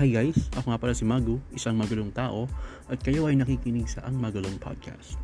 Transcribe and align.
Hi 0.00 0.08
guys, 0.08 0.48
ako 0.56 0.72
nga 0.72 0.80
pala 0.80 0.96
si 0.96 1.04
Magu, 1.04 1.36
isang 1.52 1.76
magulong 1.76 2.08
tao 2.08 2.48
at 2.88 3.04
kayo 3.04 3.28
ay 3.28 3.36
nakikinig 3.36 3.84
sa 3.84 4.00
Ang 4.08 4.16
Magulong 4.16 4.56
Podcast. 4.56 5.20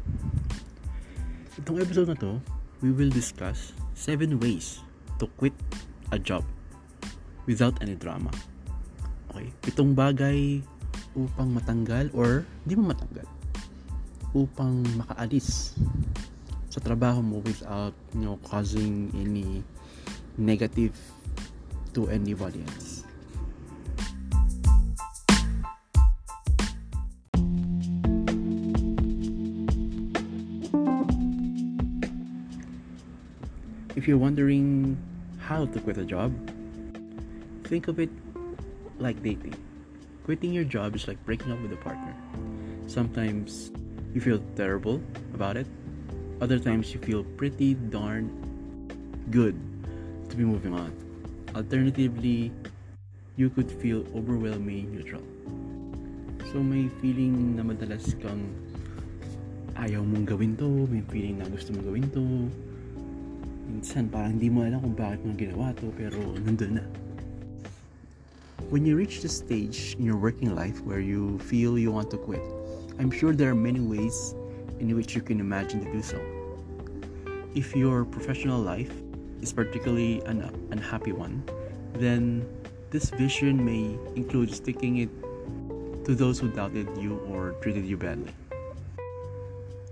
Itong 1.56 1.80
episode 1.80 2.12
na 2.12 2.18
to, 2.20 2.36
we 2.84 2.92
will 2.92 3.08
discuss 3.08 3.72
7 3.96 4.36
ways 4.36 4.84
to 5.16 5.32
quit 5.40 5.56
a 6.12 6.20
job 6.20 6.44
without 7.48 7.72
any 7.80 7.96
drama. 7.96 8.28
Okay, 9.32 9.48
pitong 9.64 9.96
bagay 9.96 10.60
upang 11.16 11.56
matanggal 11.56 12.12
or 12.12 12.44
di 12.68 12.76
mo 12.76 12.92
matanggal 12.92 13.24
upang 14.36 14.84
makaalis 15.00 15.72
sa 16.68 16.84
trabaho 16.84 17.24
mo 17.24 17.40
without 17.48 17.96
you 18.12 18.28
know, 18.28 18.36
causing 18.44 19.08
any 19.16 19.64
negative 20.36 20.92
to 21.96 22.12
anybody 22.12 22.60
else. 22.76 22.85
If 34.06 34.14
you're 34.14 34.22
wondering 34.22 34.94
how 35.42 35.66
to 35.66 35.80
quit 35.80 35.98
a 35.98 36.04
job, 36.06 36.30
think 37.66 37.88
of 37.88 37.98
it 37.98 38.08
like 39.02 39.20
dating. 39.20 39.58
Quitting 40.22 40.54
your 40.54 40.62
job 40.62 40.94
is 40.94 41.08
like 41.08 41.18
breaking 41.26 41.50
up 41.50 41.58
with 41.58 41.72
a 41.72 41.82
partner. 41.82 42.14
Sometimes 42.86 43.72
you 44.14 44.20
feel 44.20 44.38
terrible 44.54 45.02
about 45.34 45.56
it, 45.56 45.66
other 46.40 46.60
times 46.60 46.94
you 46.94 47.00
feel 47.00 47.24
pretty 47.34 47.74
darn 47.74 48.30
good 49.32 49.58
to 50.30 50.36
be 50.36 50.44
moving 50.44 50.72
on. 50.72 50.94
Alternatively, 51.56 52.52
you 53.34 53.50
could 53.50 53.66
feel 53.82 54.06
overwhelming 54.14 54.94
neutral. 54.94 55.26
So 56.54 56.62
may 56.62 56.86
feeling 57.02 57.58
na 57.58 57.66
madalas 57.66 58.14
kang 58.22 58.54
ayaw 59.74 60.06
mong 60.06 60.30
gawin 60.30 60.54
to, 60.62 60.86
may 60.94 61.02
feeling 61.10 61.42
na 61.42 61.50
gusto 61.50 61.74
mong 61.74 61.90
gawin 61.90 62.06
to, 62.14 62.22
minsan 63.66 64.08
parang 64.08 64.38
hindi 64.38 64.48
mo 64.48 64.62
alam 64.62 64.78
kung 64.80 64.94
bakit 64.94 65.20
mo 65.26 65.34
ginawa 65.34 65.74
to 65.76 65.90
pero 65.98 66.16
nandun 66.40 66.78
na. 66.78 66.84
When 68.70 68.86
you 68.86 68.96
reach 68.96 69.22
the 69.22 69.28
stage 69.28 69.94
in 69.98 70.06
your 70.06 70.16
working 70.16 70.54
life 70.54 70.82
where 70.82 70.98
you 70.98 71.38
feel 71.46 71.78
you 71.78 71.92
want 71.92 72.10
to 72.10 72.18
quit, 72.18 72.42
I'm 72.98 73.10
sure 73.10 73.36
there 73.36 73.50
are 73.50 73.58
many 73.58 73.78
ways 73.78 74.34
in 74.80 74.90
which 74.96 75.14
you 75.14 75.22
can 75.22 75.38
imagine 75.38 75.84
to 75.84 75.90
do 75.92 76.02
so. 76.02 76.18
If 77.54 77.76
your 77.76 78.04
professional 78.04 78.58
life 78.58 78.90
is 79.40 79.52
particularly 79.52 80.22
an 80.26 80.50
unhappy 80.72 81.12
one, 81.12 81.44
then 81.94 82.44
this 82.90 83.10
vision 83.10 83.62
may 83.62 83.94
include 84.16 84.52
sticking 84.52 84.98
it 84.98 85.10
to 86.04 86.14
those 86.14 86.38
who 86.38 86.48
doubted 86.48 86.88
you 86.98 87.18
or 87.28 87.52
treated 87.60 87.84
you 87.84 87.96
badly. 87.96 88.32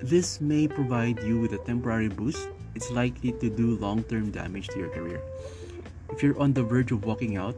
This 0.01 0.41
may 0.41 0.69
provide 0.69 1.23
you 1.23 1.41
with 1.41 1.53
a 1.53 1.59
temporary 1.59 2.09
boost 2.09 2.49
it's 2.75 2.91
likely 2.91 3.33
to 3.39 3.49
do 3.49 3.79
long 3.79 4.03
term 4.05 4.31
damage 4.31 4.69
to 4.75 4.79
your 4.79 4.91
career. 4.91 5.23
If 6.11 6.23
you're 6.23 6.39
on 6.39 6.53
the 6.53 6.63
verge 6.63 6.93
of 6.93 7.05
walking 7.05 7.37
out, 7.37 7.57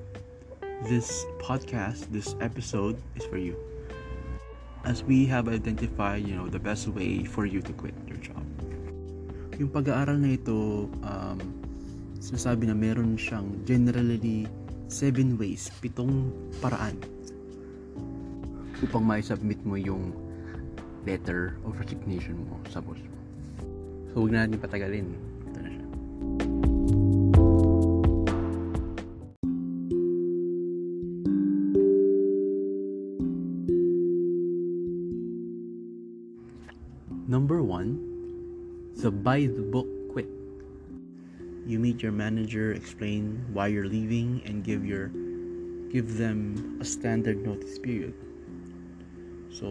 this 0.84 1.25
podcast, 1.41 2.12
this 2.12 2.36
episode 2.41 3.00
is 3.17 3.25
for 3.25 3.37
you. 3.41 3.56
As 4.84 5.03
we 5.03 5.27
have 5.27 5.48
identified, 5.48 6.28
you 6.28 6.37
know, 6.37 6.47
the 6.47 6.61
best 6.61 6.87
way 6.89 7.25
for 7.25 7.44
you 7.44 7.61
to 7.62 7.72
quit 7.72 7.94
your 8.06 8.20
job. 8.20 8.44
Yung 9.59 9.72
pag-aaral 9.72 10.20
na 10.20 10.37
ito, 10.37 10.87
um, 11.03 11.41
sinasabi 12.20 12.69
na 12.69 12.77
meron 12.77 13.17
siyang 13.17 13.64
generally 13.64 14.47
seven 14.87 15.34
ways, 15.41 15.72
pitong 15.83 16.31
paraan 16.61 17.00
upang 18.84 19.03
mai-submit 19.03 19.59
mo 19.65 19.81
yung 19.81 20.12
letter 21.09 21.56
of 21.65 21.78
resignation 21.81 22.37
mo 22.44 22.60
sa 22.69 22.84
boss. 22.84 23.16
So, 24.16 24.25
huwag 24.25 24.32
na 24.32 24.49
natin 24.49 24.56
patagalin. 24.65 25.12
Ito 25.44 25.59
na 25.60 25.69
siya. 25.69 25.84
Number 37.28 37.60
one, 37.60 38.00
the 38.97 39.12
by 39.12 39.53
the 39.53 39.60
book 39.60 39.84
quit. 40.09 40.32
You 41.69 41.76
meet 41.76 42.00
your 42.00 42.16
manager, 42.16 42.72
explain 42.72 43.44
why 43.53 43.69
you're 43.69 43.84
leaving, 43.84 44.41
and 44.49 44.65
give 44.65 44.88
your 44.88 45.12
give 45.93 46.16
them 46.16 46.56
a 46.81 46.88
standard 46.88 47.44
notice 47.44 47.76
period. 47.76 48.16
So, 49.53 49.69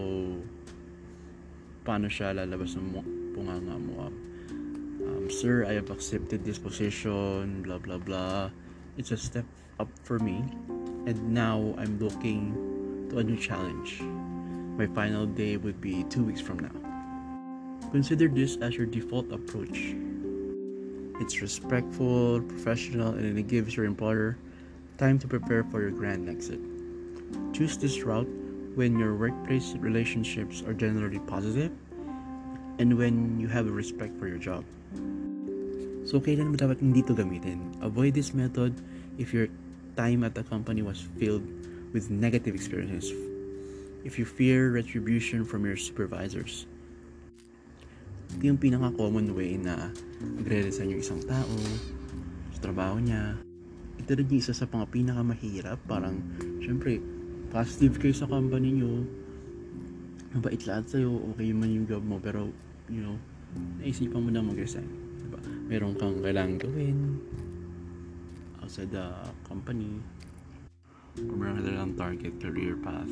paano 1.82 2.14
siya 2.14 2.38
lalabas 2.38 2.78
ng 2.78 2.94
punganga 3.34 3.82
mo? 3.82 4.06
um, 4.06 4.35
Um, 5.26 5.32
sir, 5.32 5.66
I 5.66 5.74
have 5.74 5.90
accepted 5.90 6.46
this 6.46 6.60
position, 6.60 7.64
blah 7.64 7.80
blah 7.80 7.98
blah. 7.98 8.52
It's 8.96 9.10
a 9.10 9.18
step 9.18 9.46
up 9.80 9.90
for 10.04 10.20
me, 10.20 10.46
and 11.10 11.18
now 11.34 11.74
I'm 11.80 11.98
looking 11.98 12.54
to 13.10 13.18
a 13.18 13.24
new 13.24 13.36
challenge. 13.36 14.06
My 14.78 14.86
final 14.86 15.26
day 15.26 15.58
would 15.58 15.82
be 15.82 16.04
two 16.14 16.24
weeks 16.24 16.42
from 16.42 16.60
now. 16.60 17.90
Consider 17.90 18.28
this 18.28 18.58
as 18.58 18.78
your 18.78 18.86
default 18.86 19.26
approach. 19.34 19.98
It's 21.18 21.42
respectful, 21.42 22.42
professional, 22.42 23.18
and 23.18 23.26
it 23.26 23.48
gives 23.48 23.76
your 23.76 23.88
employer 23.88 24.38
time 25.00 25.18
to 25.18 25.28
prepare 25.28 25.64
for 25.64 25.82
your 25.82 25.90
grand 25.90 26.30
exit. 26.30 26.62
Choose 27.52 27.80
this 27.80 28.04
route 28.04 28.30
when 28.78 29.00
your 29.00 29.16
workplace 29.16 29.74
relationships 29.74 30.62
are 30.62 30.74
generally 30.76 31.18
positive 31.26 31.72
and 32.78 32.96
when 32.96 33.40
you 33.40 33.48
have 33.48 33.66
a 33.66 33.72
respect 33.72 34.20
for 34.20 34.28
your 34.28 34.38
job. 34.38 34.64
So, 36.06 36.22
kailan 36.22 36.54
mo 36.54 36.56
dapat 36.56 36.86
hindi 36.86 37.02
to 37.02 37.18
gamitin? 37.18 37.60
Avoid 37.82 38.14
this 38.14 38.32
method 38.32 38.78
if 39.18 39.34
your 39.34 39.50
time 39.98 40.22
at 40.22 40.38
the 40.38 40.46
company 40.46 40.86
was 40.86 41.02
filled 41.18 41.44
with 41.96 42.14
negative 42.14 42.54
experiences. 42.54 43.10
If 44.06 44.22
you 44.22 44.28
fear 44.28 44.70
retribution 44.70 45.42
from 45.42 45.66
your 45.66 45.80
supervisors. 45.80 46.70
Ito 48.38 48.54
yung 48.54 48.62
pinaka-common 48.62 49.34
way 49.34 49.58
na 49.58 49.90
magre-resign 50.22 50.94
yung 50.94 51.02
isang 51.02 51.24
tao 51.26 51.56
sa 52.54 52.60
trabaho 52.70 53.02
niya. 53.02 53.42
Ito 53.98 54.22
rin 54.22 54.30
yung 54.30 54.42
isa 54.46 54.54
sa 54.54 54.70
mga 54.70 54.86
pinaka-mahirap. 54.94 55.82
Parang, 55.90 56.22
syempre, 56.62 57.02
positive 57.50 57.98
kayo 57.98 58.14
sa 58.14 58.30
company 58.30 58.78
nyo. 58.78 59.10
Mabait 60.38 60.62
lahat 60.70 60.86
sa'yo. 60.92 61.34
Okay 61.34 61.50
man 61.56 61.74
yung 61.74 61.88
job 61.90 62.04
mo. 62.06 62.22
Pero, 62.22 62.54
you 62.92 63.02
know, 63.02 63.18
naisipan 63.80 64.22
mo 64.22 64.30
na 64.30 64.44
mag-resign 64.44 65.06
meron 65.66 65.98
kang 65.98 66.22
kailangan 66.22 66.62
gawin 66.62 67.18
outside 68.62 68.94
the 68.94 69.06
company. 69.50 69.98
Or 71.26 71.34
meron 71.34 71.64
ka 71.64 71.86
target 71.98 72.38
career 72.38 72.78
path 72.78 73.10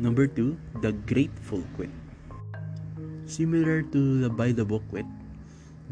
Number 0.00 0.24
two, 0.24 0.56
the 0.80 0.96
grateful 1.04 1.60
quit. 1.76 1.92
Similar 3.28 3.84
to 3.92 4.24
the 4.24 4.30
by 4.32 4.52
the 4.56 4.64
book 4.64 4.80
quit, 4.88 5.04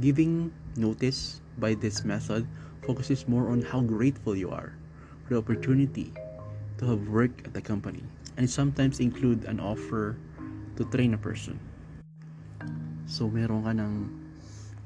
giving 0.00 0.48
notice 0.80 1.44
by 1.60 1.76
this 1.76 2.08
method 2.08 2.48
focuses 2.82 3.28
more 3.28 3.48
on 3.50 3.62
how 3.62 3.80
grateful 3.80 4.36
you 4.36 4.50
are 4.50 4.74
the 5.28 5.36
opportunity 5.36 6.12
to 6.78 6.86
have 6.86 7.08
work 7.08 7.30
at 7.44 7.52
the 7.52 7.60
company 7.60 8.02
and 8.36 8.48
sometimes 8.48 9.00
include 9.00 9.44
an 9.44 9.60
offer 9.60 10.16
to 10.76 10.84
train 10.88 11.12
a 11.12 11.20
person. 11.20 11.58
So 13.04 13.28
meron 13.28 13.64
ka 13.64 13.72
ng 13.76 14.08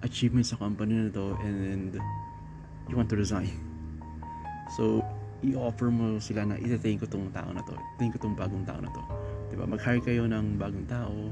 achievement 0.03 0.47
sa 0.47 0.57
company 0.57 1.07
na 1.07 1.11
to 1.15 1.39
and 1.45 1.95
you 2.89 2.95
want 2.97 3.09
to 3.11 3.17
resign. 3.17 3.51
So, 4.73 5.05
i-offer 5.45 5.93
mo 5.93 6.17
sila 6.17 6.49
na 6.49 6.57
itatain 6.57 6.97
ko 6.97 7.05
tong 7.05 7.29
tao 7.29 7.53
na 7.53 7.61
to. 7.61 7.77
Itatain 7.77 8.13
ko 8.17 8.19
tong 8.25 8.33
bagong 8.33 8.65
tao 8.65 8.81
na 8.81 8.89
to. 8.89 9.03
Diba? 9.53 9.69
Mag-hire 9.69 10.01
kayo 10.01 10.25
ng 10.25 10.57
bagong 10.57 10.89
tao. 10.89 11.29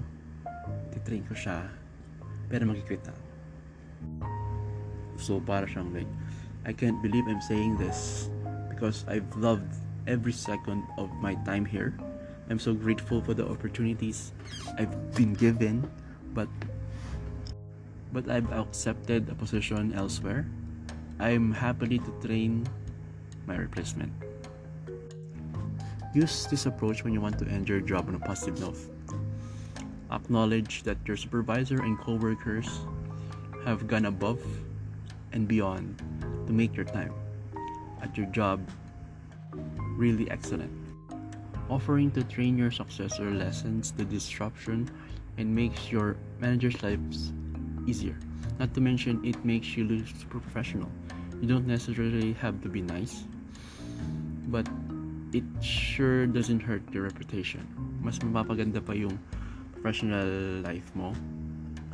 Titrain 0.92 1.24
ko 1.24 1.32
siya. 1.32 1.64
Pero 2.52 2.68
magkikwit 2.68 3.00
na. 3.08 3.16
So, 5.16 5.40
para 5.40 5.64
siyang 5.64 5.88
like, 5.96 6.10
I 6.64 6.72
can't 6.72 7.00
believe 7.00 7.26
I'm 7.26 7.40
saying 7.40 7.76
this 7.78 8.28
because 8.68 9.04
I've 9.08 9.26
loved 9.36 9.72
every 10.06 10.32
second 10.32 10.84
of 10.98 11.10
my 11.20 11.34
time 11.46 11.64
here. 11.64 11.96
I'm 12.50 12.58
so 12.58 12.74
grateful 12.74 13.22
for 13.22 13.32
the 13.32 13.46
opportunities 13.46 14.32
I've 14.76 15.14
been 15.14 15.34
given, 15.34 15.88
but 16.34 16.48
but 18.12 18.28
I've 18.28 18.50
accepted 18.52 19.30
a 19.30 19.34
position 19.34 19.94
elsewhere. 19.94 20.44
I'm 21.20 21.52
happily 21.52 21.98
to 22.02 22.10
train 22.26 22.66
my 23.46 23.54
replacement. 23.54 24.10
Use 26.12 26.46
this 26.50 26.66
approach 26.66 27.04
when 27.04 27.14
you 27.14 27.20
want 27.20 27.38
to 27.38 27.46
end 27.46 27.68
your 27.68 27.80
job 27.80 28.08
on 28.08 28.16
a 28.16 28.18
positive 28.18 28.58
note. 28.58 28.82
Acknowledge 30.10 30.82
that 30.82 30.98
your 31.06 31.16
supervisor 31.16 31.82
and 31.86 31.96
coworkers 32.00 32.82
have 33.64 33.86
gone 33.86 34.06
above 34.06 34.42
and 35.30 35.46
beyond 35.46 36.02
to 36.50 36.56
make 36.58 36.75
your 36.75 36.85
time 36.85 37.14
at 38.02 38.11
your 38.19 38.26
job 38.35 38.58
really 39.94 40.26
excellent. 40.35 40.75
Offering 41.70 42.11
to 42.19 42.26
train 42.26 42.58
your 42.58 42.75
successor 42.75 43.31
lessens 43.31 43.94
the 43.94 44.02
disruption 44.02 44.91
and 45.38 45.47
makes 45.55 45.94
your 45.94 46.19
manager's 46.43 46.82
lives 46.82 47.31
easier. 47.87 48.19
Not 48.58 48.75
to 48.75 48.82
mention, 48.82 49.23
it 49.23 49.38
makes 49.47 49.79
you 49.79 49.87
look 49.87 50.11
super 50.11 50.43
professional. 50.43 50.91
You 51.38 51.47
don't 51.47 51.70
necessarily 51.70 52.35
have 52.43 52.58
to 52.67 52.69
be 52.69 52.82
nice, 52.82 53.23
but 54.50 54.67
it 55.31 55.47
sure 55.62 56.26
doesn't 56.26 56.58
hurt 56.58 56.82
your 56.91 57.06
reputation. 57.06 57.62
Mas 58.02 58.19
mapapaganda 58.19 58.82
pa 58.82 58.91
yung 58.91 59.14
professional 59.79 60.26
life 60.67 60.91
mo. 60.99 61.14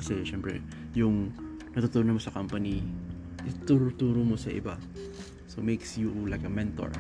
Kasi, 0.01 0.25
syempre, 0.25 0.65
yung 0.97 1.29
natutunan 1.77 2.17
mo 2.17 2.23
sa 2.25 2.33
company, 2.33 2.81
ituro-turo 3.47 4.27
mo 4.27 4.35
sa 4.35 4.51
iba. 4.51 4.77
So, 5.47 5.63
makes 5.63 5.97
you 5.97 6.11
like 6.27 6.45
a 6.45 6.53
mentor. 6.53 6.93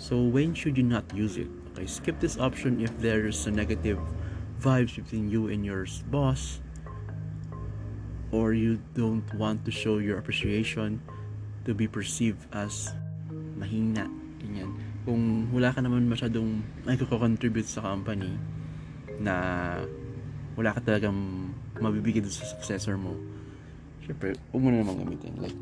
So, 0.00 0.22
when 0.22 0.54
should 0.54 0.78
you 0.78 0.86
not 0.86 1.04
use 1.12 1.36
it? 1.36 1.50
Okay, 1.74 1.84
skip 1.84 2.16
this 2.22 2.38
option 2.38 2.80
if 2.80 2.94
there's 3.02 3.44
a 3.44 3.52
negative 3.52 4.00
vibes 4.62 4.96
between 4.96 5.28
you 5.28 5.52
and 5.52 5.60
your 5.60 5.84
boss 6.08 6.64
or 8.32 8.52
you 8.52 8.80
don't 8.94 9.26
want 9.34 9.64
to 9.64 9.70
show 9.70 9.98
your 9.98 10.18
appreciation 10.18 11.00
to 11.64 11.74
be 11.74 11.86
perceived 11.86 12.40
as 12.52 12.94
mahina. 13.58 14.08
Ganyan. 14.40 14.72
Kung 15.06 15.52
wala 15.52 15.70
ka 15.70 15.80
naman 15.82 16.08
masyadong 16.08 16.62
may 16.86 16.96
contribute 16.98 17.66
sa 17.66 17.82
company 17.82 18.34
na 19.20 19.34
wala 20.56 20.72
ka 20.72 20.80
talagang 20.80 21.52
mabibigay 21.78 22.24
sa 22.26 22.44
successor 22.56 22.96
mo, 22.96 23.14
syempre, 24.06 24.38
huwag 24.54 24.62
mo 24.62 24.70
na 24.70 24.86
naman 24.86 25.02
gamitin. 25.02 25.34
Like, 25.42 25.58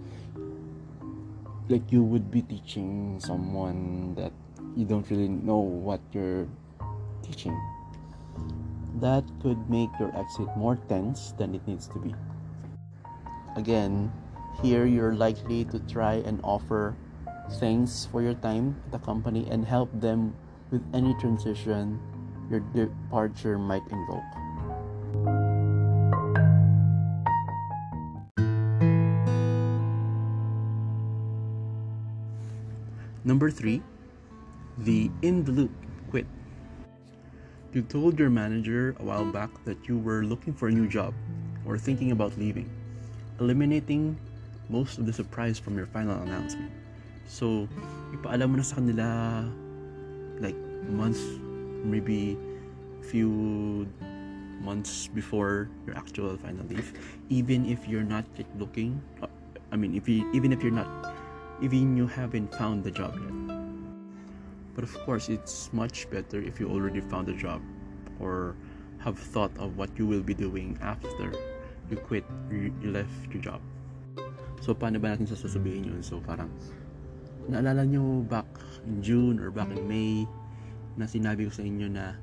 like 1.72 1.88
you 1.88 2.04
would 2.04 2.28
be 2.28 2.44
teaching 2.44 3.16
someone 3.16 4.12
that 4.20 4.36
you 4.76 4.84
don't 4.84 5.08
really 5.08 5.32
know 5.32 5.58
what 5.58 6.04
you're 6.12 6.44
teaching. 7.24 7.56
That 9.00 9.24
could 9.40 9.58
make 9.72 9.90
your 9.98 10.12
exit 10.12 10.46
more 10.60 10.76
tense 10.92 11.32
than 11.40 11.56
it 11.56 11.64
needs 11.66 11.88
to 11.96 11.98
be. 11.98 12.12
Again, 13.56 14.12
here 14.60 14.84
you're 14.84 15.16
likely 15.16 15.64
to 15.72 15.80
try 15.88 16.20
and 16.22 16.38
offer 16.44 16.94
thanks 17.58 18.06
for 18.12 18.22
your 18.22 18.34
time 18.44 18.76
at 18.86 18.92
the 18.92 19.02
company 19.02 19.48
and 19.50 19.64
help 19.64 19.88
them 19.98 20.36
with 20.70 20.84
any 20.92 21.16
transition 21.18 21.98
your 22.50 22.60
departure 22.76 23.58
might 23.58 23.84
invoke. 23.88 25.53
Number 33.24 33.50
three, 33.50 33.80
the 34.78 35.10
in 35.22 35.44
the 35.44 35.52
loop 35.52 35.72
quit. 36.12 36.28
You 37.72 37.82
told 37.82 38.20
your 38.20 38.30
manager 38.30 38.94
a 39.00 39.02
while 39.02 39.24
back 39.24 39.50
that 39.64 39.88
you 39.88 39.98
were 39.98 40.22
looking 40.22 40.52
for 40.52 40.68
a 40.68 40.72
new 40.72 40.86
job 40.86 41.16
or 41.64 41.80
thinking 41.80 42.12
about 42.12 42.36
leaving, 42.38 42.68
eliminating 43.40 44.20
most 44.68 44.98
of 44.98 45.06
the 45.06 45.12
surprise 45.12 45.58
from 45.58 45.76
your 45.76 45.86
final 45.86 46.20
announcement. 46.22 46.70
So, 47.26 47.66
ipaalam 48.12 48.52
mo 48.52 48.56
na 48.60 48.64
sa 48.64 48.76
kanila 48.76 49.08
like 50.38 50.56
months, 50.92 51.24
maybe 51.82 52.36
few 53.08 53.88
months 54.60 55.08
before 55.12 55.68
your 55.88 55.96
actual 55.96 56.36
final 56.36 56.64
leave, 56.68 56.92
even 57.28 57.64
if 57.64 57.88
you're 57.88 58.06
not 58.06 58.24
looking. 58.60 59.00
uh, 59.24 59.28
I 59.72 59.76
mean, 59.76 59.96
if 59.96 60.08
you 60.08 60.28
even 60.32 60.52
if 60.52 60.62
you're 60.62 60.74
not, 60.74 60.88
even 61.60 61.96
you 61.96 62.06
haven't 62.06 62.54
found 62.54 62.82
the 62.82 62.90
job 62.90 63.14
yet. 63.14 63.34
But 64.74 64.82
of 64.82 64.92
course, 65.06 65.28
it's 65.28 65.70
much 65.72 66.10
better 66.10 66.42
if 66.42 66.58
you 66.58 66.68
already 66.68 67.00
found 67.00 67.28
a 67.28 67.36
job 67.36 67.62
or 68.18 68.56
have 68.98 69.18
thought 69.18 69.52
of 69.58 69.76
what 69.76 69.90
you 69.98 70.06
will 70.06 70.22
be 70.22 70.34
doing 70.34 70.78
after 70.82 71.32
you 71.90 71.96
quit, 71.96 72.24
you, 72.50 72.72
left 72.82 73.30
your 73.30 73.42
job. 73.42 73.60
So, 74.64 74.74
paano 74.74 74.96
ba 74.98 75.12
natin 75.12 75.28
sasabihin 75.28 75.92
yun? 75.92 76.00
So, 76.02 76.24
parang, 76.24 76.48
naalala 77.46 77.84
nyo 77.84 78.24
back 78.24 78.48
in 78.88 79.04
June 79.04 79.36
or 79.38 79.52
back 79.52 79.68
in 79.68 79.84
May 79.84 80.24
na 80.96 81.04
sinabi 81.04 81.46
ko 81.46 81.52
sa 81.52 81.62
inyo 81.62 81.92
na 81.92 82.16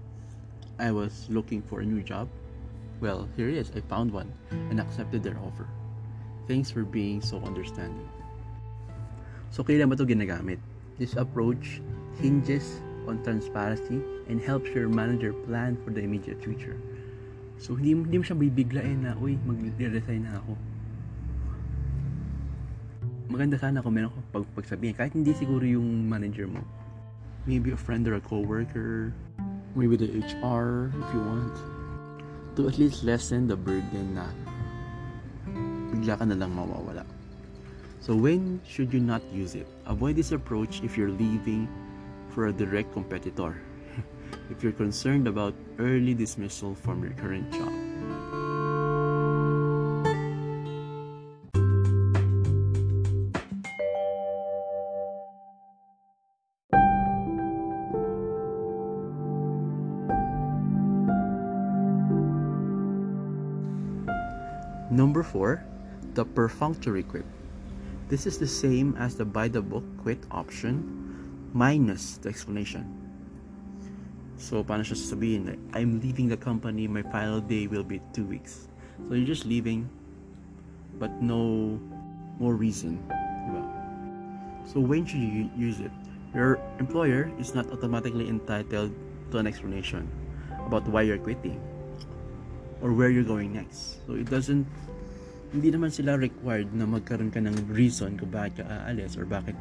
I 0.81 0.89
was 0.89 1.29
looking 1.29 1.61
for 1.61 1.85
a 1.85 1.85
new 1.85 2.01
job? 2.01 2.25
Well, 2.97 3.29
here 3.37 3.49
it 3.49 3.57
is. 3.57 3.69
I 3.77 3.85
found 3.85 4.09
one 4.09 4.33
and 4.49 4.81
accepted 4.81 5.21
their 5.21 5.37
offer. 5.45 5.69
Thanks 6.49 6.73
for 6.73 6.81
being 6.81 7.21
so 7.21 7.37
understanding. 7.45 8.09
So, 9.51 9.67
kailan 9.67 9.91
ba 9.91 9.99
ito 9.99 10.07
ginagamit? 10.07 10.63
This 10.95 11.19
approach 11.19 11.83
hinges 12.23 12.79
on 13.03 13.19
transparency 13.27 13.99
and 14.31 14.39
helps 14.39 14.71
your 14.71 14.87
manager 14.87 15.35
plan 15.43 15.75
for 15.83 15.91
the 15.91 15.99
immediate 15.99 16.39
future. 16.39 16.79
So, 17.59 17.75
hindi, 17.75 17.99
hindi 17.99 18.17
mo 18.17 18.23
siya 18.23 18.39
bibiglain 18.39 19.03
na, 19.03 19.11
uy, 19.19 19.35
mag-resign 19.43 20.23
na 20.23 20.39
ako. 20.39 20.55
Maganda 23.27 23.59
sana 23.59 23.83
kung 23.83 23.95
meron 23.95 24.11
ko 24.15 24.19
pag 24.31 24.45
pagsabihin. 24.55 24.95
Kahit 24.95 25.11
hindi 25.19 25.35
siguro 25.35 25.67
yung 25.67 26.07
manager 26.07 26.47
mo. 26.47 26.63
Maybe 27.43 27.75
a 27.75 27.79
friend 27.79 28.07
or 28.07 28.15
a 28.15 28.23
coworker. 28.23 29.11
Maybe 29.75 29.99
the 29.99 30.07
HR, 30.19 30.95
if 30.95 31.07
you 31.11 31.21
want. 31.23 31.55
To 32.55 32.71
at 32.71 32.79
least 32.79 33.03
lessen 33.03 33.51
the 33.51 33.55
burden 33.55 34.15
na 34.15 34.31
bigla 35.91 36.19
ka 36.19 36.23
na 36.27 36.35
lang 36.39 36.55
mawawala. 36.55 37.03
So 38.01 38.15
when 38.15 38.59
should 38.65 38.91
you 38.91 38.99
not 38.99 39.21
use 39.31 39.53
it? 39.53 39.67
Avoid 39.85 40.15
this 40.15 40.31
approach 40.31 40.81
if 40.81 40.97
you're 40.97 41.13
leaving 41.13 41.69
for 42.33 42.47
a 42.47 42.51
direct 42.51 42.91
competitor. 42.93 43.61
if 44.49 44.63
you're 44.63 44.73
concerned 44.73 45.27
about 45.27 45.53
early 45.77 46.15
dismissal 46.15 46.73
from 46.73 47.03
your 47.03 47.13
current 47.13 47.45
job. 47.53 47.69
Number 64.89 65.21
4, 65.21 65.63
the 66.15 66.25
perfunctory 66.25 67.03
quit. 67.03 67.25
This 68.11 68.27
is 68.27 68.35
the 68.35 68.45
same 68.45 68.91
as 68.99 69.15
the 69.15 69.23
buy 69.23 69.47
the 69.47 69.63
book 69.63 69.87
quit 70.03 70.19
option 70.35 70.83
minus 71.55 72.19
the 72.19 72.27
explanation. 72.27 72.83
So, 74.35 74.67
paano 74.67 74.83
siya 74.83 74.99
sasabihin? 74.99 75.47
Like, 75.47 75.63
I'm 75.71 76.03
leaving 76.03 76.27
the 76.27 76.35
company, 76.35 76.91
my 76.91 77.07
final 77.07 77.39
day 77.39 77.71
will 77.71 77.87
be 77.87 78.03
two 78.11 78.27
weeks. 78.27 78.67
So, 79.07 79.15
you're 79.15 79.23
just 79.23 79.47
leaving, 79.47 79.87
but 80.99 81.23
no 81.23 81.79
more 82.35 82.59
reason. 82.59 82.99
So, 84.67 84.83
when 84.83 85.07
should 85.07 85.23
you 85.23 85.47
use 85.55 85.79
it? 85.79 85.95
Your 86.35 86.59
employer 86.83 87.31
is 87.39 87.55
not 87.55 87.71
automatically 87.71 88.27
entitled 88.27 88.91
to 89.31 89.39
an 89.39 89.47
explanation 89.47 90.11
about 90.67 90.83
why 90.83 91.07
you're 91.07 91.15
quitting 91.15 91.63
or 92.83 92.91
where 92.91 93.07
you're 93.07 93.23
going 93.23 93.55
next. 93.55 94.03
So, 94.03 94.19
it 94.19 94.27
doesn't 94.27 94.67
hindi 95.51 95.67
naman 95.67 95.91
sila 95.91 96.15
required 96.15 96.71
na 96.71 96.87
magkaroon 96.87 97.27
ka 97.27 97.43
ng 97.43 97.75
reason 97.75 98.15
kung 98.15 98.31
bakit 98.31 98.63
ka 98.63 98.87
aalis 98.87 99.19
or 99.19 99.27
bakit 99.27 99.55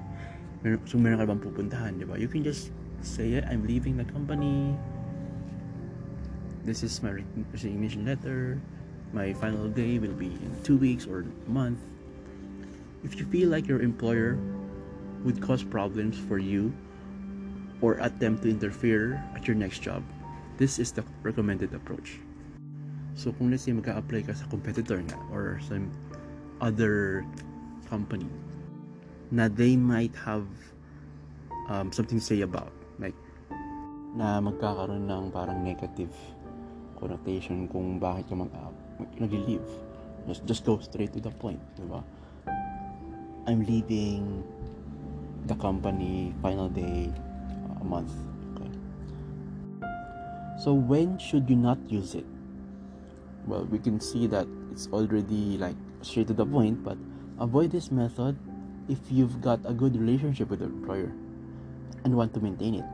meron, 0.63 0.79
so 0.87 0.95
meron 1.03 1.19
ka 1.19 1.27
bang 1.27 1.43
pupuntahan, 1.43 1.93
di 1.99 2.07
ba? 2.07 2.15
You 2.15 2.31
can 2.31 2.47
just 2.47 2.71
say, 3.03 3.43
I'm 3.43 3.67
leaving 3.67 3.99
the 3.99 4.07
company. 4.07 4.79
This 6.63 6.87
is 6.87 7.03
my 7.03 7.19
re- 7.19 7.27
resignation 7.51 8.07
letter. 8.07 8.63
My 9.11 9.35
final 9.35 9.67
day 9.67 9.99
will 9.99 10.15
be 10.15 10.31
in 10.31 10.55
two 10.63 10.79
weeks 10.79 11.11
or 11.11 11.27
a 11.27 11.51
month. 11.51 11.83
If 13.03 13.19
you 13.19 13.27
feel 13.27 13.51
like 13.51 13.67
your 13.67 13.83
employer 13.83 14.39
would 15.27 15.43
cause 15.43 15.67
problems 15.67 16.15
for 16.15 16.39
you 16.39 16.71
or 17.83 17.99
attempt 17.99 18.47
to 18.47 18.49
interfere 18.53 19.19
at 19.35 19.49
your 19.51 19.59
next 19.59 19.83
job, 19.83 20.07
this 20.61 20.79
is 20.79 20.93
the 20.93 21.03
recommended 21.27 21.75
approach. 21.75 22.23
So 23.15 23.33
kung 23.37 23.51
let's 23.51 23.67
say 23.67 23.75
magka-apply 23.75 24.27
ka 24.27 24.33
sa 24.33 24.47
competitor 24.49 25.03
nga 25.03 25.19
or 25.31 25.59
some 25.67 25.91
other 26.61 27.25
company 27.89 28.29
na 29.31 29.47
they 29.47 29.79
might 29.79 30.15
have 30.15 30.47
um, 31.71 31.91
something 31.95 32.19
to 32.19 32.25
say 32.25 32.43
about 32.43 32.75
like 32.99 33.15
na 34.15 34.43
magkakaroon 34.43 35.07
ng 35.07 35.31
parang 35.31 35.63
negative 35.63 36.11
connotation 36.99 37.71
kung 37.71 37.97
bakit 37.97 38.27
ka 38.29 38.35
mag, 38.35 38.51
uh, 38.53 38.75
nag-leave. 39.17 39.65
Just, 40.29 40.43
just 40.45 40.63
go 40.69 40.77
straight 40.83 41.15
to 41.17 41.21
the 41.23 41.33
point, 41.41 41.59
di 41.79 41.87
ba? 41.89 42.05
I'm 43.49 43.65
leaving 43.65 44.45
the 45.49 45.57
company 45.57 46.35
final 46.45 46.69
day 46.69 47.09
uh, 47.09 47.81
a 47.81 47.87
month. 47.87 48.13
Okay. 48.53 48.71
So 50.61 50.77
when 50.77 51.17
should 51.17 51.49
you 51.49 51.57
not 51.57 51.81
use 51.89 52.13
it? 52.13 52.29
Well, 53.47 53.65
we 53.67 53.79
can 53.79 54.01
see 54.01 54.27
that 54.29 54.47
it's 54.71 54.89
already 54.93 55.59
like 55.59 55.77
straight 56.03 56.29
to 56.29 56.35
the 56.35 56.47
point, 56.47 56.85
but 56.85 56.97
avoid 57.41 57.73
this 57.73 57.91
method 57.91 58.37
if 58.89 58.99
you've 59.11 59.41
got 59.41 59.61
a 59.65 59.73
good 59.73 59.97
relationship 59.97 60.51
with 60.51 60.61
the 60.61 60.67
employer 60.67 61.13
and 62.05 62.17
want 62.17 62.35
to 62.35 62.41
maintain 62.41 62.75
it. 62.75 62.89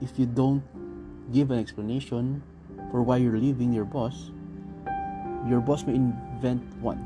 If 0.00 0.18
you 0.18 0.26
don't 0.26 0.62
give 1.32 1.50
an 1.50 1.58
explanation 1.58 2.42
for 2.90 3.02
why 3.02 3.18
you're 3.18 3.38
leaving 3.38 3.72
your 3.72 3.84
boss, 3.84 4.30
your 5.48 5.60
boss 5.60 5.86
may 5.86 5.94
invent 5.94 6.62
one. 6.82 7.00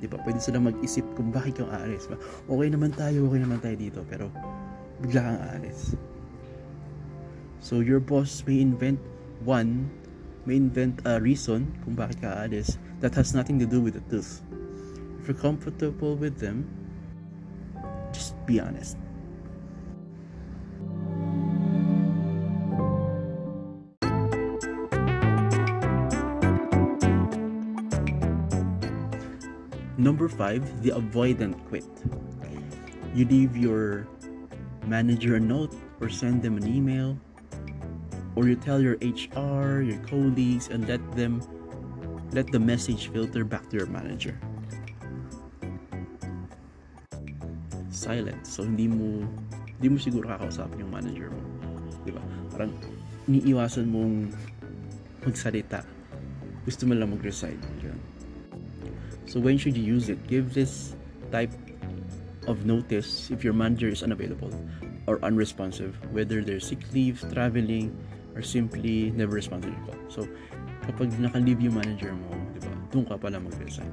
Di 0.00 0.08
ba? 0.08 0.16
Pwede 0.24 0.40
sila 0.40 0.58
mag-isip 0.58 1.04
kung 1.14 1.28
bakit 1.28 1.60
kang 1.60 1.70
aalis. 1.70 2.08
Okay 2.48 2.68
naman 2.72 2.90
tayo, 2.96 3.28
okay 3.28 3.40
naman 3.40 3.60
tayo 3.60 3.76
dito, 3.76 4.00
pero 4.08 4.32
bigla 5.04 5.20
kang 5.22 5.40
aalis. 5.44 5.94
So 7.60 7.84
your 7.84 8.00
boss 8.00 8.42
may 8.48 8.64
invent 8.64 8.98
one, 9.44 9.92
may 10.46 10.56
invent 10.56 11.00
a 11.04 11.16
uh, 11.16 11.18
reason 11.18 11.68
kung 11.84 11.94
bakit 11.94 12.24
ka 12.24 12.32
aalis 12.32 12.80
that 13.00 13.14
has 13.14 13.34
nothing 13.34 13.58
to 13.60 13.66
do 13.66 13.80
with 13.80 13.94
the 13.94 14.04
truth. 14.08 14.40
If 15.20 15.28
you're 15.28 15.36
comfortable 15.36 16.16
with 16.16 16.40
them, 16.40 16.64
just 18.12 18.34
be 18.46 18.60
honest. 18.60 18.96
Number 30.00 30.32
five, 30.32 30.64
the 30.80 30.96
avoidant 30.96 31.60
quit. 31.68 31.84
You 33.12 33.28
leave 33.28 33.52
your 33.54 34.08
manager 34.88 35.36
a 35.36 35.40
note 35.40 35.76
or 36.00 36.08
send 36.08 36.40
them 36.40 36.56
an 36.56 36.66
email, 36.66 37.20
or 38.36 38.46
you 38.46 38.56
tell 38.56 38.80
your 38.80 38.96
HR, 39.00 39.82
your 39.82 39.98
colleagues, 40.06 40.68
and 40.68 40.86
let 40.86 41.02
them 41.12 41.42
let 42.30 42.46
the 42.50 42.60
message 42.62 43.10
filter 43.10 43.42
back 43.42 43.66
to 43.70 43.76
your 43.76 43.90
manager. 43.90 44.38
Silent. 47.90 48.46
So 48.46 48.62
hindi 48.62 48.86
mo 48.86 49.26
hindi 49.80 49.88
mo 49.90 49.98
siguro 49.98 50.30
kakausapin 50.30 50.86
yung 50.86 50.92
manager 50.94 51.28
mo. 51.34 51.42
'Di 52.06 52.12
ba? 52.14 52.22
Parang 52.54 52.70
iniiwasan 53.26 53.90
mong 53.90 54.30
magsalita. 55.26 55.82
Gusto 56.64 56.86
mo 56.86 56.94
lang 56.94 57.10
mag-resign. 57.10 57.58
So 59.30 59.38
when 59.38 59.54
should 59.62 59.78
you 59.78 59.86
use 59.86 60.10
it? 60.10 60.18
Give 60.26 60.50
this 60.50 60.98
type 61.30 61.54
of 62.50 62.66
notice 62.66 63.30
if 63.30 63.46
your 63.46 63.54
manager 63.54 63.86
is 63.86 64.02
unavailable 64.02 64.50
or 65.06 65.22
unresponsive, 65.22 65.94
whether 66.10 66.42
they're 66.42 66.58
sick 66.58 66.82
leave, 66.90 67.22
traveling, 67.30 67.94
or 68.34 68.42
simply 68.42 69.10
never 69.12 69.34
respond 69.34 69.62
to 69.64 69.70
call. 69.86 69.98
So, 70.08 70.20
kapag 70.86 71.14
naka-leave 71.18 71.60
yung 71.60 71.76
manager 71.76 72.14
mo, 72.14 72.30
di 72.54 72.60
ba, 72.62 72.72
doon 72.94 73.04
ka 73.06 73.14
pala 73.18 73.42
mag-resign. 73.42 73.90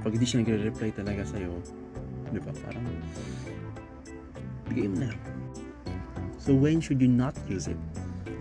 Kapag 0.00 0.10
hindi 0.14 0.26
siya 0.26 0.38
nagre-reply 0.44 0.90
talaga 0.94 1.22
sa'yo, 1.26 1.52
di 2.30 2.40
ba, 2.40 2.50
parang 2.62 2.86
bigay 4.70 4.86
mo 4.90 5.08
na. 5.08 5.10
So, 6.38 6.54
when 6.54 6.78
should 6.78 7.00
you 7.00 7.10
not 7.10 7.34
use 7.48 7.66
it? 7.66 7.78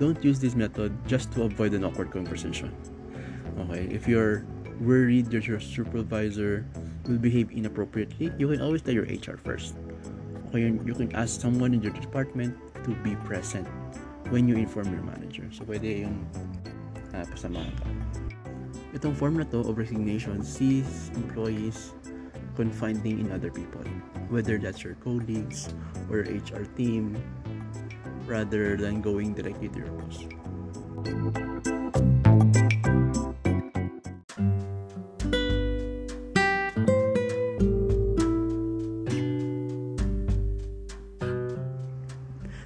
Don't 0.01 0.19
use 0.25 0.41
this 0.41 0.57
method 0.57 0.91
just 1.05 1.31
to 1.37 1.45
avoid 1.45 1.73
an 1.73 1.85
awkward 1.85 2.11
conversation. 2.11 2.73
Okay, 3.69 3.85
if 3.93 4.09
you're 4.09 4.43
worried 4.81 5.29
that 5.29 5.45
your 5.45 5.61
supervisor 5.61 6.65
will 7.05 7.21
behave 7.21 7.53
inappropriately, 7.53 8.33
you 8.41 8.49
can 8.49 8.59
always 8.59 8.81
tell 8.81 8.93
your 8.93 9.05
HR 9.05 9.37
first. 9.37 9.77
Okay, 10.49 10.73
you 10.73 10.93
can 10.93 11.13
ask 11.13 11.39
someone 11.39 11.73
in 11.73 11.81
your 11.81 11.93
department 11.93 12.57
to 12.83 12.91
be 13.05 13.15
present 13.23 13.69
when 14.29 14.47
you 14.47 14.55
inform 14.55 14.91
your 14.93 15.03
manager. 15.03 15.47
So, 15.51 15.65
pwede 15.65 16.07
yung 16.07 16.17
uh, 17.13 17.25
pasamahan 17.27 17.73
ka. 17.79 17.87
Itong 18.93 19.17
form 19.17 19.41
na 19.41 19.45
to 19.49 19.65
of 19.65 19.77
resignation 19.77 20.45
sees 20.45 21.09
employees 21.17 21.97
confiding 22.53 23.25
in 23.25 23.33
other 23.33 23.49
people, 23.49 23.81
whether 24.29 24.61
that's 24.61 24.85
your 24.85 24.93
colleagues 25.01 25.73
or 26.13 26.21
HR 26.29 26.69
team, 26.77 27.17
rather 28.29 28.77
than 28.77 29.01
going 29.01 29.33
directly 29.33 29.69
to 29.69 29.77
your 29.81 29.91
boss. 29.97 30.29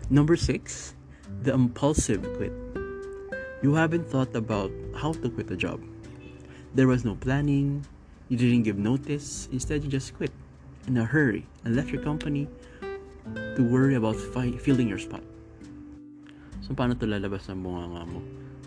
Number 0.09 0.35
six, 0.35 0.96
the 1.47 1.55
impulsive 1.55 2.19
quit. 2.35 2.51
You 3.63 3.71
haven't 3.71 4.03
thought 4.11 4.35
about 4.35 4.67
how 4.91 5.15
to 5.23 5.31
quit 5.31 5.47
a 5.47 5.55
job. 5.55 5.79
There 6.75 6.91
was 6.91 7.07
no 7.07 7.15
planning, 7.15 7.87
you 8.27 8.35
didn't 8.35 8.67
give 8.67 8.75
notice, 8.75 9.47
instead, 9.55 9.81
you 9.81 9.89
just 9.89 10.11
quit 10.11 10.35
in 10.91 10.99
a 10.99 11.07
hurry 11.07 11.47
and 11.63 11.71
left 11.73 11.87
your 11.87 12.03
company 12.03 12.51
to 13.55 13.63
worry 13.63 13.95
about 13.95 14.19
fi- 14.35 14.59
filling 14.59 14.91
your 14.91 14.99
spot. 14.99 15.23
So, 16.67 16.75
paano 16.75 16.99
to 16.99 17.07
lalabas 17.07 17.47
ng 17.47 17.63
bunganga 17.63 18.03
mo? 18.03 18.19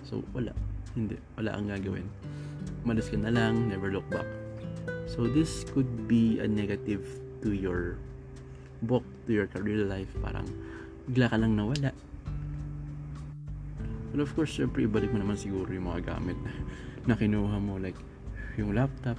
So, 0.08 0.24
wala. 0.32 0.56
Hindi. 0.96 1.20
Wala 1.36 1.60
ang 1.60 1.68
gagawin. 1.68 2.08
Malas 2.88 3.12
ka 3.12 3.20
na 3.20 3.28
lang, 3.28 3.68
never 3.68 3.92
look 3.92 4.08
back. 4.08 4.26
So, 5.04 5.28
this 5.28 5.68
could 5.76 6.08
be 6.08 6.40
a 6.40 6.48
negative 6.48 7.04
to 7.44 7.52
your 7.52 8.00
book, 8.88 9.04
to 9.28 9.36
your 9.36 9.52
career 9.52 9.84
life. 9.84 10.08
Parang, 10.24 10.48
bigla 11.04 11.28
ka 11.28 11.36
lang 11.36 11.60
nawala. 11.60 11.92
But 14.10 14.20
of 14.20 14.30
course, 14.34 14.50
syempre, 14.50 14.84
ibalik 14.84 15.14
mo 15.14 15.22
naman 15.22 15.38
siguro 15.38 15.70
yung 15.70 15.86
mga 15.86 16.14
gamit 16.14 16.38
na 17.06 17.14
kinuha 17.14 17.56
mo. 17.62 17.78
Like, 17.78 17.96
yung 18.58 18.74
laptop, 18.74 19.16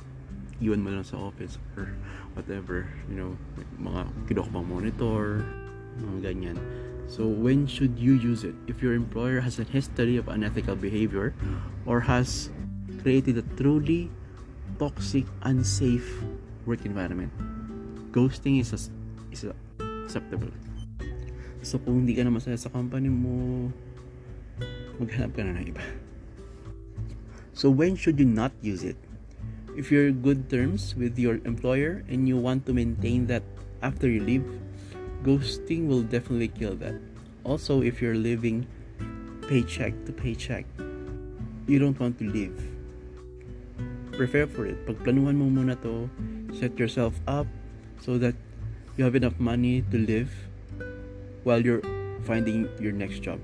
iwan 0.60 0.83
mo 0.83 0.91
lang 0.91 1.07
sa 1.07 1.17
office 1.17 1.55
or 1.79 1.95
whatever. 2.36 2.86
You 3.07 3.15
know, 3.15 3.31
mga 3.79 4.01
kinuha 4.27 4.48
bang 4.51 4.67
monitor, 4.67 5.24
mga 6.00 6.19
ganyan. 6.21 6.57
So, 7.12 7.27
when 7.27 7.67
should 7.67 8.00
you 8.00 8.15
use 8.15 8.43
it? 8.48 8.55
If 8.67 8.79
your 8.79 8.95
employer 8.95 9.43
has 9.43 9.60
a 9.60 9.67
history 9.67 10.15
of 10.15 10.31
unethical 10.31 10.75
behavior 10.75 11.36
or 11.83 12.00
has 12.07 12.51
created 13.03 13.36
a 13.39 13.45
truly 13.60 14.07
toxic, 14.79 15.27
unsafe 15.43 16.07
work 16.63 16.86
environment, 16.88 17.31
ghosting 18.12 18.60
is, 18.63 18.71
a, 18.71 18.79
is 19.31 19.43
a 19.43 19.55
acceptable. 20.12 20.51
So, 21.63 21.79
kung 21.79 22.03
hindi 22.03 22.15
ka 22.19 22.27
na 22.27 22.36
masaya 22.36 22.60
sa 22.60 22.67
company 22.67 23.07
mo, 23.07 23.69
maghanap 25.01 25.34
ka 25.34 25.41
na 25.41 25.58
ng 25.58 25.74
iba. 25.74 25.84
So, 27.58 27.74
when 27.74 27.98
should 27.98 28.22
you 28.22 28.29
not 28.29 28.53
use 28.62 28.86
it? 28.86 28.96
If 29.74 29.89
you're 29.89 30.12
good 30.13 30.50
terms 30.50 30.96
with 30.96 31.17
your 31.17 31.41
employer 31.43 32.03
and 32.08 32.27
you 32.27 32.38
want 32.38 32.65
to 32.70 32.74
maintain 32.74 33.25
that 33.27 33.43
after 33.81 34.05
you 34.08 34.22
leave, 34.22 34.46
ghosting 35.24 35.88
will 35.88 36.03
definitely 36.05 36.50
kill 36.50 36.75
that. 36.84 36.96
Also, 37.43 37.81
if 37.81 38.01
you're 38.01 38.15
living 38.15 38.67
paycheck 39.50 39.98
to 40.05 40.12
paycheck, 40.13 40.65
you 41.67 41.79
don't 41.79 41.98
want 42.00 42.20
to 42.20 42.29
leave. 42.29 42.55
Prepare 44.12 44.48
for 44.48 44.67
it. 44.67 44.77
Pagplanuhan 44.86 45.36
mo 45.39 45.48
muna 45.50 45.79
to, 45.81 46.10
set 46.53 46.77
yourself 46.77 47.15
up 47.27 47.48
so 48.03 48.17
that 48.17 48.36
you 48.98 49.03
have 49.03 49.15
enough 49.15 49.39
money 49.39 49.81
to 49.89 49.98
live 49.98 50.29
while 51.43 51.63
you're 51.63 51.81
finding 52.27 52.67
your 52.79 52.91
next 52.91 53.24
job. 53.24 53.39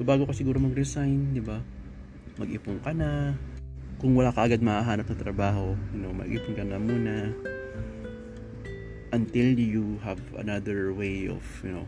So 0.00 0.08
bago 0.08 0.24
ka 0.24 0.32
siguro 0.32 0.56
mag-resign, 0.56 1.36
'di 1.36 1.44
ba? 1.44 1.60
Mag-ipon 2.40 2.80
ka 2.80 2.96
na. 2.96 3.36
Kung 4.00 4.16
wala 4.16 4.32
ka 4.32 4.48
agad 4.48 4.64
mahahanap 4.64 5.04
na 5.12 5.16
trabaho, 5.20 5.76
you 5.92 6.00
know, 6.00 6.08
mag-ipon 6.16 6.56
ka 6.56 6.64
na 6.64 6.80
muna 6.80 7.36
until 9.12 9.60
you 9.60 10.00
have 10.00 10.16
another 10.40 10.96
way 10.96 11.28
of, 11.28 11.44
you 11.60 11.76
know, 11.76 11.84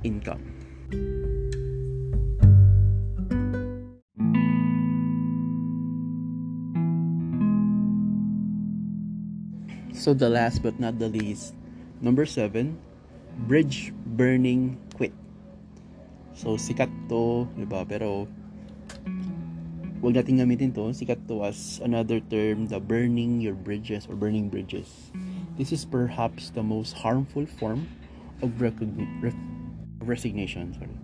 income. 0.00 0.40
So 9.92 10.16
the 10.16 10.32
last 10.32 10.64
but 10.64 10.80
not 10.80 10.96
the 10.96 11.12
least, 11.12 11.52
number 12.00 12.24
seven, 12.24 12.80
bridge 13.44 13.92
burning 14.16 14.80
quit. 14.96 15.12
So 16.34 16.58
sikat 16.58 16.90
to, 17.06 17.46
di 17.54 17.62
ba? 17.62 17.86
Pero 17.86 18.26
wag 20.02 20.18
natin 20.18 20.42
gamitin 20.42 20.74
to. 20.74 20.90
Sikat 20.90 21.30
to 21.30 21.46
as 21.46 21.78
another 21.80 22.18
term, 22.18 22.66
the 22.66 22.82
burning 22.82 23.38
your 23.38 23.54
bridges 23.54 24.10
or 24.10 24.18
burning 24.18 24.50
bridges. 24.50 25.14
This 25.54 25.70
is 25.70 25.86
perhaps 25.86 26.50
the 26.50 26.66
most 26.66 26.98
harmful 26.98 27.46
form 27.46 27.86
of 28.42 28.58
recogni- 28.58 29.06
re- 29.22 29.46
resignation, 30.02 30.74
sorry. 30.74 30.98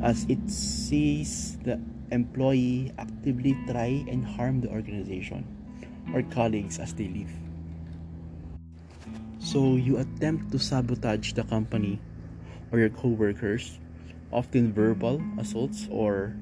As 0.00 0.24
it 0.32 0.40
sees 0.48 1.60
the 1.62 1.76
employee 2.10 2.90
actively 2.96 3.52
try 3.68 4.02
and 4.08 4.24
harm 4.24 4.64
the 4.64 4.72
organization 4.72 5.44
or 6.16 6.24
colleagues 6.32 6.80
as 6.80 6.96
they 6.96 7.06
leave. 7.12 7.30
So 9.38 9.76
you 9.76 10.00
attempt 10.00 10.50
to 10.52 10.58
sabotage 10.58 11.36
the 11.36 11.44
company 11.44 12.00
or 12.72 12.80
your 12.80 12.90
co-workers 12.90 13.81
often 14.32 14.72
verbal 14.72 15.20
assaults 15.38 15.86
or 15.92 16.34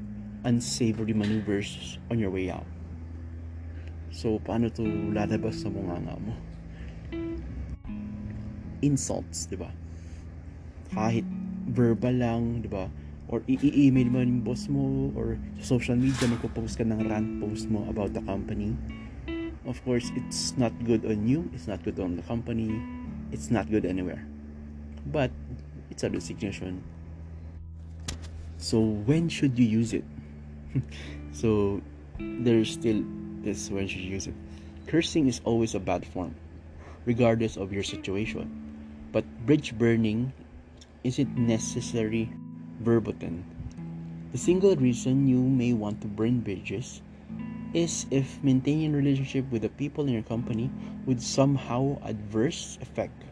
unsavory 0.46 1.12
maneuvers 1.12 1.98
on 2.10 2.18
your 2.18 2.30
way 2.30 2.48
out. 2.48 2.64
So, 4.10 4.38
paano 4.42 4.70
to 4.74 4.82
lalabas 5.14 5.62
sa 5.62 5.68
munganga 5.70 6.18
mo? 6.18 6.34
Insults, 8.80 9.46
di 9.46 9.54
ba? 9.54 9.70
Kahit 10.90 11.26
verbal 11.70 12.16
lang, 12.18 12.42
di 12.64 12.70
ba? 12.70 12.90
Or 13.30 13.46
i-email 13.46 14.10
mo 14.10 14.18
yung 14.18 14.42
boss 14.42 14.66
mo 14.66 15.14
or 15.14 15.38
sa 15.62 15.78
social 15.78 15.94
media 15.94 16.26
magpo-post 16.26 16.74
ka 16.74 16.82
ng 16.82 17.06
rant 17.06 17.38
post 17.38 17.70
mo 17.70 17.86
about 17.86 18.10
the 18.10 18.22
company. 18.26 18.74
Of 19.62 19.78
course, 19.86 20.10
it's 20.18 20.58
not 20.58 20.74
good 20.82 21.06
on 21.06 21.30
you, 21.30 21.46
it's 21.54 21.70
not 21.70 21.84
good 21.86 22.00
on 22.02 22.18
the 22.18 22.26
company, 22.26 22.74
it's 23.30 23.54
not 23.54 23.70
good 23.70 23.86
anywhere. 23.86 24.26
But, 25.06 25.30
it's 25.92 26.02
a 26.02 26.10
resignation. 26.10 26.82
So, 28.60 28.78
when 29.08 29.32
should 29.32 29.58
you 29.58 29.64
use 29.64 29.96
it? 29.96 30.04
so, 31.32 31.80
there's 32.20 32.76
still 32.76 33.00
this 33.40 33.72
when 33.72 33.88
should 33.88 34.04
you 34.04 34.12
use 34.12 34.28
it. 34.28 34.36
Cursing 34.86 35.28
is 35.28 35.40
always 35.44 35.74
a 35.74 35.80
bad 35.80 36.04
form, 36.04 36.36
regardless 37.06 37.56
of 37.56 37.72
your 37.72 37.82
situation. 37.82 38.52
But 39.12 39.24
bridge 39.46 39.72
burning 39.72 40.32
isn't 41.04 41.32
necessary 41.38 42.28
verboten. 42.84 43.48
The 44.32 44.38
single 44.38 44.76
reason 44.76 45.26
you 45.26 45.40
may 45.40 45.72
want 45.72 46.02
to 46.02 46.06
burn 46.06 46.40
bridges 46.40 47.00
is 47.72 48.04
if 48.10 48.44
maintaining 48.44 48.92
relationship 48.92 49.48
with 49.50 49.62
the 49.62 49.72
people 49.80 50.04
in 50.04 50.12
your 50.12 50.28
company 50.28 50.70
would 51.06 51.22
somehow 51.22 51.96
adverse 52.04 52.76
effect 52.82 53.24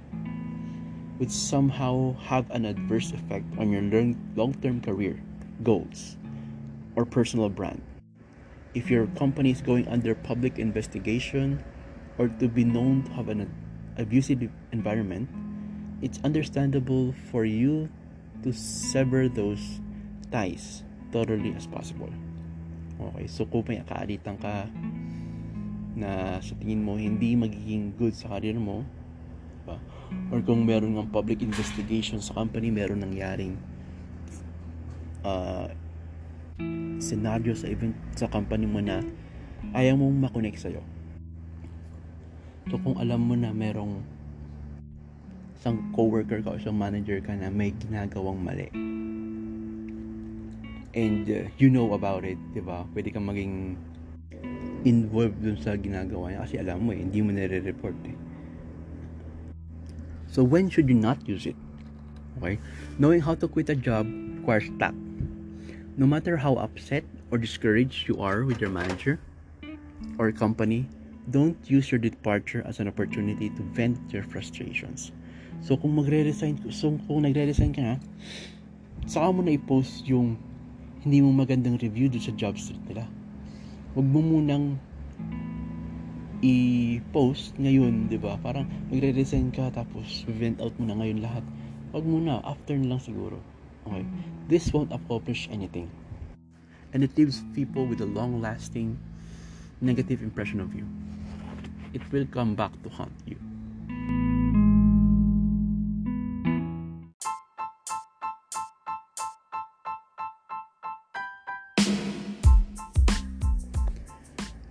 would 1.19 1.31
somehow 1.31 2.15
have 2.23 2.51
an 2.51 2.65
adverse 2.65 3.13
effect 3.13 3.45
on 3.59 3.71
your 3.71 3.83
long-term 4.39 4.81
career 4.81 5.19
goals 5.63 6.17
or 6.95 7.05
personal 7.05 7.49
brand. 7.49 7.83
If 8.75 8.91
your 8.91 9.07
company 9.19 9.51
is 9.51 9.61
going 9.61 9.89
under 9.89 10.15
public 10.15 10.59
investigation 10.59 11.63
or 12.19 12.29
to 12.39 12.47
be 12.47 12.63
known 12.63 13.03
to 13.05 13.11
have 13.13 13.29
an 13.29 13.51
abusive 13.99 14.47
environment, 14.73 15.29
it's 16.03 16.21
understandable 16.23 17.15
for 17.31 17.45
you 17.45 17.89
to 18.43 18.53
sever 18.53 19.29
those 19.29 19.81
ties 20.31 20.85
thoroughly 21.11 21.55
as 21.57 21.67
possible. 21.67 22.11
Okay, 22.99 23.27
so 23.27 23.47
kung 23.47 23.65
may 23.67 23.83
kaalitan 23.83 24.39
ka 24.39 24.67
na 25.99 26.39
sa 26.39 26.55
tingin 26.63 26.83
mo 26.83 26.95
hindi 26.95 27.35
magiging 27.35 27.91
good 27.99 28.15
sa 28.15 28.39
career 28.39 28.59
mo? 28.59 28.87
Or 30.33 30.41
kung 30.45 30.65
meron 30.65 30.97
ng 30.97 31.09
public 31.13 31.41
investigation 31.41 32.21
sa 32.21 32.37
company, 32.37 32.69
meron 32.73 33.01
nangyaring 33.01 33.57
uh, 35.25 35.69
scenario 36.99 37.55
sa 37.55 37.71
event 37.71 37.95
sa 38.19 38.27
company 38.27 38.67
mo 38.67 38.83
na 38.83 39.01
ayaw 39.73 39.97
mong 39.97 40.29
makonect 40.29 40.59
sa'yo. 40.61 40.83
So 42.69 42.77
kung 42.81 43.01
alam 43.01 43.25
mo 43.25 43.35
na 43.37 43.53
merong 43.55 44.05
isang 45.59 45.91
coworker 45.97 46.45
ka 46.45 46.55
o 46.55 46.61
isang 46.61 46.77
manager 46.77 47.19
ka 47.25 47.35
na 47.35 47.51
may 47.51 47.75
ginagawang 47.75 48.39
mali 48.39 48.71
and 50.99 51.27
uh, 51.31 51.47
you 51.59 51.69
know 51.71 51.93
about 51.95 52.25
it, 52.25 52.39
di 52.51 52.63
ba? 52.63 52.83
Pwede 52.91 53.13
kang 53.13 53.29
maging 53.29 53.77
involved 54.83 55.39
dun 55.43 55.59
sa 55.59 55.75
ginagawa 55.79 56.33
niya 56.33 56.41
kasi 56.47 56.55
alam 56.59 56.83
mo 56.87 56.91
eh, 56.95 57.03
hindi 57.03 57.19
mo 57.23 57.31
nare-report 57.35 57.99
eh. 58.09 58.17
So 60.31 60.45
when 60.45 60.69
should 60.69 60.89
you 60.89 60.95
not 60.95 61.27
use 61.29 61.47
it? 61.47 61.57
Okay? 62.39 62.61
Knowing 62.99 63.21
how 63.21 63.35
to 63.35 63.49
quit 63.49 63.69
a 63.69 63.75
job 63.75 64.07
requires 64.39 64.69
tact. 64.79 64.97
No 65.97 66.07
matter 66.07 66.37
how 66.37 66.55
upset 66.57 67.05
or 67.31 67.39
discouraged 67.39 68.09
you 68.09 68.23
are 68.23 68.45
with 68.45 68.61
your 68.61 68.71
manager 68.71 69.19
or 70.17 70.31
company, 70.33 70.89
don't 71.31 71.59
use 71.69 71.91
your 71.91 71.99
departure 71.99 72.63
as 72.65 72.81
an 72.81 72.89
opportunity 72.89 73.51
to 73.51 73.63
vent 73.77 73.99
your 74.09 74.23
frustrations. 74.23 75.13
So 75.61 75.77
kung 75.77 75.99
magre-resign, 75.99 76.71
so 76.73 76.97
kung 77.05 77.27
nagre-resign 77.27 77.75
ka 77.75 77.83
na, 77.83 77.95
mo 79.33 79.41
na 79.43 79.53
i-post 79.59 80.07
yung 80.07 80.39
hindi 81.03 81.21
mo 81.21 81.35
magandang 81.35 81.77
review 81.83 82.09
doon 82.09 82.25
sa 82.25 82.33
job 82.33 82.57
street 82.57 82.81
nila. 82.87 83.05
Huwag 83.93 84.07
mo 84.07 84.21
munang 84.23 84.79
i-post 86.39 87.59
ngayon, 87.59 88.07
'di 88.07 88.19
ba? 88.23 88.39
Parang 88.39 88.63
magre-resign 88.95 89.51
ka 89.51 89.75
tapos 89.75 90.23
vent 90.31 90.63
out 90.63 90.71
mo 90.79 90.87
na 90.87 90.95
ngayon 90.95 91.19
lahat. 91.19 91.45
Huwag 91.91 92.05
muna, 92.07 92.39
after 92.47 92.79
na 92.79 92.95
lang 92.95 93.03
siguro. 93.03 93.43
Okay. 93.89 94.05
This 94.47 94.71
won't 94.71 94.93
accomplish 94.93 95.49
anything. 95.51 95.89
And 96.93 97.01
it 97.03 97.17
leaves 97.17 97.41
people 97.57 97.89
with 97.89 98.05
a 98.05 98.09
long-lasting 98.09 99.01
negative 99.81 100.23
impression 100.23 100.61
of 100.61 100.77
you. 100.77 100.85
It 101.97 102.05
will 102.13 102.29
come 102.29 102.55
back 102.55 102.73
to 102.85 102.89
haunt 102.93 103.17
you. 103.25 103.41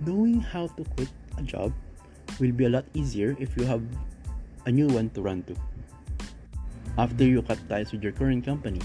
Knowing 0.06 0.40
how 0.40 0.72
to 0.78 0.86
quit 0.96 1.12
a 1.38 1.44
job 1.44 1.74
will 2.40 2.52
be 2.52 2.66
a 2.66 2.70
lot 2.70 2.86
easier 2.94 3.36
if 3.40 3.56
you 3.58 3.64
have 3.64 3.82
a 4.66 4.72
new 4.72 4.88
one 4.88 5.10
to 5.12 5.22
run 5.22 5.44
to. 5.44 5.56
After 6.98 7.24
you 7.24 7.42
cut 7.42 7.60
ties 7.70 7.92
with 7.92 8.04
your 8.04 8.12
current 8.12 8.46
company, 8.46 8.82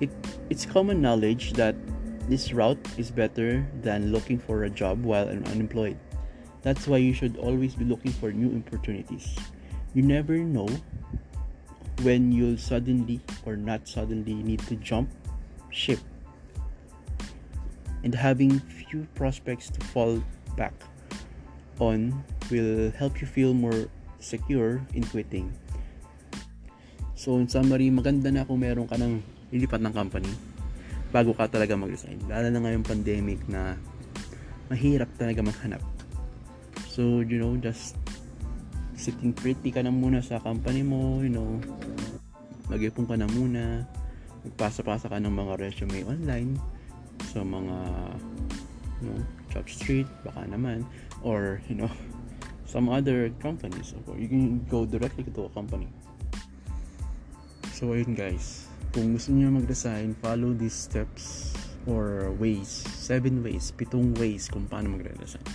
it, 0.00 0.10
it's 0.48 0.64
common 0.64 1.02
knowledge 1.02 1.52
that 1.54 1.74
this 2.28 2.52
route 2.52 2.80
is 2.96 3.10
better 3.10 3.66
than 3.82 4.12
looking 4.12 4.38
for 4.38 4.64
a 4.64 4.70
job 4.70 5.02
while 5.04 5.28
unemployed. 5.28 5.98
That's 6.62 6.86
why 6.86 6.98
you 6.98 7.12
should 7.12 7.36
always 7.36 7.74
be 7.74 7.84
looking 7.84 8.12
for 8.12 8.32
new 8.32 8.56
opportunities. 8.56 9.36
You 9.94 10.02
never 10.02 10.38
know 10.38 10.68
when 12.02 12.32
you'll 12.32 12.58
suddenly 12.58 13.20
or 13.44 13.56
not 13.56 13.88
suddenly 13.88 14.34
need 14.34 14.60
to 14.68 14.76
jump 14.76 15.10
ship 15.70 15.98
and 18.04 18.14
having 18.14 18.58
few 18.60 19.06
prospects 19.14 19.68
to 19.70 19.84
fall 19.86 20.22
back 20.56 20.74
on 21.80 22.12
will 22.52 22.92
help 22.94 23.18
you 23.18 23.26
feel 23.26 23.56
more 23.56 23.88
secure 24.20 24.84
in 24.92 25.02
quitting. 25.08 25.48
So 27.16 27.36
in 27.40 27.48
summary, 27.48 27.88
maganda 27.88 28.32
na 28.32 28.44
kung 28.44 28.60
meron 28.60 28.88
ka 28.88 28.96
ng 29.00 29.20
lilipat 29.50 29.80
ng 29.82 29.92
company 29.92 30.30
bago 31.10 31.34
ka 31.34 31.50
talaga 31.50 31.74
mag-resign. 31.74 32.22
Lalo 32.30 32.48
na 32.48 32.62
ngayong 32.62 32.86
pandemic 32.86 33.42
na 33.50 33.74
mahirap 34.70 35.10
talaga 35.18 35.42
maghanap. 35.42 35.82
So, 36.86 37.20
you 37.26 37.42
know, 37.42 37.58
just 37.58 37.98
sitting 38.94 39.34
pretty 39.34 39.74
ka 39.74 39.82
na 39.82 39.90
muna 39.90 40.22
sa 40.22 40.38
company 40.38 40.86
mo, 40.86 41.18
you 41.24 41.32
know, 41.32 41.58
mag-ipon 42.70 43.10
ka 43.10 43.18
na 43.18 43.26
muna, 43.26 43.82
magpasa-pasa 44.46 45.10
ka 45.10 45.18
ng 45.18 45.34
mga 45.34 45.52
resume 45.58 46.06
online, 46.06 46.54
sa 47.34 47.42
mga 47.42 47.76
you 49.02 49.04
know, 49.10 49.20
job 49.50 49.66
street 49.66 50.06
baka 50.22 50.46
naman 50.46 50.86
or 51.26 51.60
you 51.66 51.76
know 51.76 51.90
some 52.70 52.88
other 52.88 53.34
companies. 53.42 53.92
Or 54.06 54.14
you 54.14 54.30
can 54.30 54.62
go 54.70 54.86
directly 54.86 55.26
to 55.26 55.46
a 55.46 55.50
company. 55.50 55.90
So 57.74 57.92
ayun 57.92 58.14
guys. 58.14 58.70
Kung 58.90 59.14
gusto 59.14 59.30
niyo 59.30 59.54
mag-resign 59.54 60.18
follow 60.18 60.50
these 60.50 60.74
steps 60.74 61.54
or 61.86 62.34
ways 62.42 62.66
seven 62.98 63.38
ways 63.42 63.70
pitong 63.70 64.14
ways 64.18 64.50
kung 64.50 64.66
paano 64.66 64.94
magre-resign. 64.94 65.46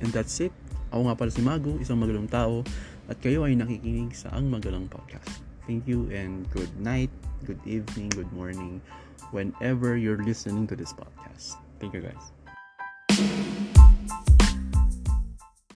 And 0.00 0.10
that's 0.12 0.40
it. 0.40 0.52
Ako 0.88 1.12
nga 1.12 1.16
pala 1.16 1.28
si 1.28 1.44
Mago 1.44 1.76
isang 1.76 2.00
magalang 2.00 2.28
tao 2.28 2.64
at 3.08 3.20
kayo 3.20 3.44
ay 3.44 3.56
nakikinig 3.56 4.16
sa 4.16 4.32
Ang 4.36 4.48
Magalang 4.48 4.88
Podcast. 4.88 5.44
Thank 5.68 5.84
you 5.84 6.08
and 6.08 6.48
good 6.48 6.72
night 6.80 7.12
good 7.46 7.60
evening 7.66 8.10
good 8.10 8.30
morning 8.34 8.82
whenever 9.32 9.96
you're 9.96 10.22
listening 10.22 10.66
to 10.68 10.76
this 10.76 10.92
podcast. 10.92 11.56
Thank 11.80 11.94
you 11.94 12.00
guys. 12.00 12.37